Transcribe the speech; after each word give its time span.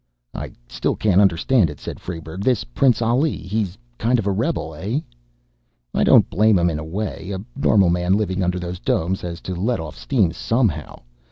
"I 0.33 0.53
still 0.67 0.95
can't 0.95 1.21
understand 1.21 1.69
it," 1.69 1.79
said 1.79 1.99
Frayberg. 1.99 2.41
"This 2.43 2.63
Prince 2.63 3.03
Ali, 3.03 3.37
he's 3.37 3.75
a 3.75 3.77
kind 3.99 4.17
of 4.17 4.25
a 4.25 4.31
rebel, 4.31 4.73
eh?" 4.73 5.01
"I 5.93 6.03
don't 6.03 6.27
blame 6.27 6.57
him 6.57 6.71
in 6.71 6.79
a 6.79 6.83
way. 6.83 7.31
A 7.31 7.39
normal 7.55 7.91
man 7.91 8.13
living 8.15 8.41
under 8.41 8.57
those 8.57 8.79
domes 8.79 9.21
has 9.21 9.39
to 9.41 9.53
let 9.53 9.79
off 9.79 9.95
steam 9.95 10.31
somehow. 10.33 11.01